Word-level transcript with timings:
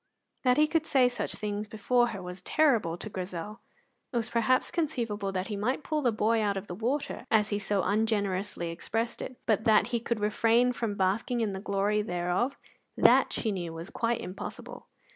That 0.41 0.57
he 0.57 0.65
could 0.65 0.87
say 0.87 1.07
such 1.07 1.35
things 1.35 1.67
before 1.67 2.07
her 2.07 2.23
was 2.23 2.41
terrible 2.41 2.97
to 2.97 3.07
Grizel. 3.07 3.59
It 4.11 4.17
was 4.17 4.31
perhaps 4.31 4.71
conceivable 4.71 5.31
that 5.31 5.45
he 5.49 5.55
might 5.55 5.83
pull 5.83 6.01
the 6.01 6.11
boy 6.11 6.41
out 6.41 6.57
of 6.57 6.65
the 6.65 6.73
water, 6.73 7.27
as 7.29 7.49
he 7.49 7.59
so 7.59 7.83
ungenerously 7.83 8.71
expressed 8.71 9.21
it; 9.21 9.35
but 9.45 9.65
that 9.65 9.85
he 9.93 9.99
could 9.99 10.19
refrain 10.19 10.73
from 10.73 10.95
basking 10.95 11.41
in 11.41 11.53
the 11.53 11.59
glory 11.59 12.01
thereof, 12.01 12.57
that, 12.97 13.31
she 13.31 13.51
knew, 13.51 13.73
was 13.73 13.91
quite 13.91 14.21
impossible. 14.21 14.87